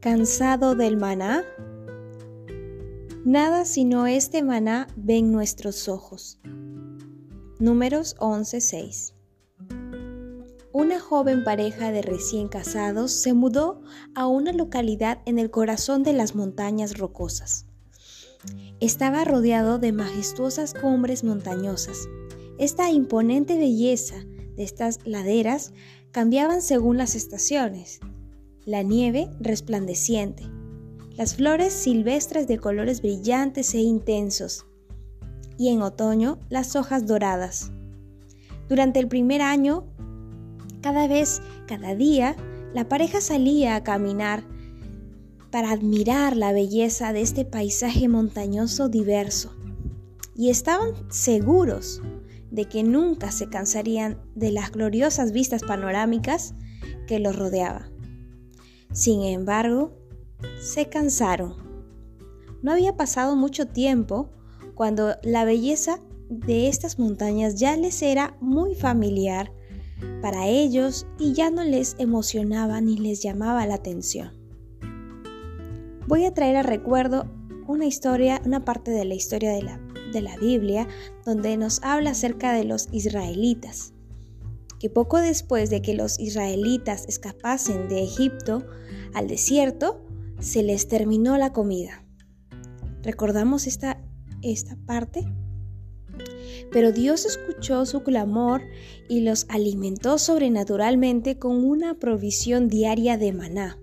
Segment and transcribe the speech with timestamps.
[0.00, 1.44] ¿Cansado del maná?
[3.26, 6.38] Nada sino este maná ven nuestros ojos.
[7.58, 9.12] Números 11:6
[10.72, 13.82] Una joven pareja de recién casados se mudó
[14.14, 17.66] a una localidad en el corazón de las montañas rocosas.
[18.80, 22.08] Estaba rodeado de majestuosas cumbres montañosas.
[22.58, 24.24] Esta imponente belleza
[24.56, 25.74] de estas laderas
[26.10, 28.00] cambiaban según las estaciones
[28.64, 30.44] la nieve resplandeciente,
[31.16, 34.66] las flores silvestres de colores brillantes e intensos,
[35.58, 37.72] y en otoño las hojas doradas.
[38.68, 39.84] Durante el primer año,
[40.80, 42.36] cada vez, cada día,
[42.72, 44.44] la pareja salía a caminar
[45.50, 49.54] para admirar la belleza de este paisaje montañoso diverso,
[50.36, 52.00] y estaban seguros
[52.50, 56.54] de que nunca se cansarían de las gloriosas vistas panorámicas
[57.06, 57.89] que los rodeaban.
[58.92, 59.92] Sin embargo,
[60.60, 61.54] se cansaron.
[62.62, 64.30] No había pasado mucho tiempo
[64.74, 69.52] cuando la belleza de estas montañas ya les era muy familiar
[70.22, 74.32] para ellos y ya no les emocionaba ni les llamaba la atención.
[76.06, 77.26] Voy a traer a recuerdo
[77.66, 79.80] una historia, una parte de la historia de la,
[80.12, 80.88] de la Biblia
[81.24, 83.94] donde nos habla acerca de los israelitas
[84.80, 88.66] que poco después de que los israelitas escapasen de Egipto
[89.12, 90.02] al desierto,
[90.40, 92.02] se les terminó la comida.
[93.02, 94.02] ¿Recordamos esta,
[94.42, 95.30] esta parte?
[96.72, 98.62] Pero Dios escuchó su clamor
[99.06, 103.78] y los alimentó sobrenaturalmente con una provisión diaria de maná.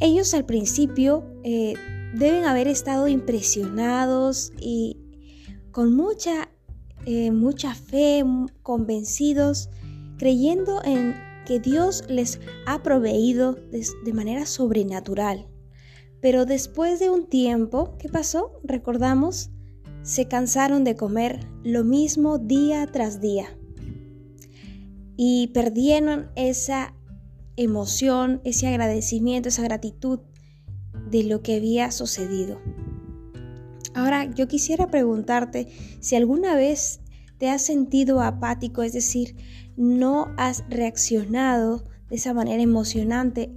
[0.00, 1.74] Ellos al principio eh,
[2.14, 5.02] deben haber estado impresionados y
[5.70, 6.48] con mucha
[7.06, 8.22] eh, mucha fe,
[8.62, 9.70] convencidos,
[10.18, 11.14] creyendo en
[11.46, 15.48] que Dios les ha proveído de, de manera sobrenatural.
[16.20, 18.60] Pero después de un tiempo, ¿qué pasó?
[18.64, 19.50] Recordamos,
[20.02, 23.56] se cansaron de comer lo mismo día tras día
[25.16, 26.94] y perdieron esa
[27.56, 30.20] emoción, ese agradecimiento, esa gratitud
[31.10, 32.60] de lo que había sucedido.
[33.96, 35.68] Ahora, yo quisiera preguntarte
[36.00, 37.00] si alguna vez
[37.38, 39.34] te has sentido apático, es decir,
[39.78, 43.50] no has reaccionado de esa manera emocionante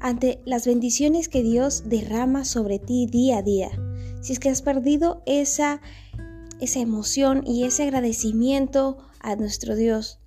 [0.00, 3.68] ante las bendiciones que Dios derrama sobre ti día a día.
[4.22, 5.82] Si es que has perdido esa,
[6.58, 10.20] esa emoción y ese agradecimiento a nuestro Dios,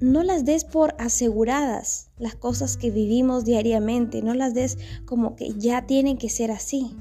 [0.00, 4.76] no las des por aseguradas las cosas que vivimos diariamente, no las des
[5.06, 6.94] como que ya tienen que ser así.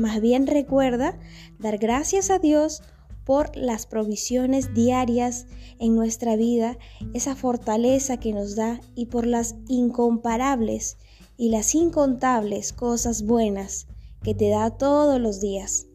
[0.00, 1.18] Más bien recuerda
[1.58, 2.82] dar gracias a Dios
[3.26, 5.46] por las provisiones diarias
[5.78, 6.78] en nuestra vida,
[7.12, 10.96] esa fortaleza que nos da y por las incomparables
[11.36, 13.88] y las incontables cosas buenas
[14.22, 15.86] que te da todos los días.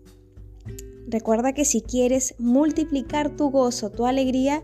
[1.08, 4.64] Recuerda que si quieres multiplicar tu gozo, tu alegría,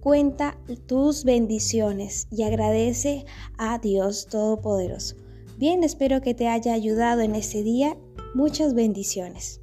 [0.00, 3.26] cuenta tus bendiciones y agradece
[3.58, 5.14] a Dios Todopoderoso.
[5.56, 7.96] Bien, espero que te haya ayudado en este día
[8.36, 9.62] Muchas bendiciones.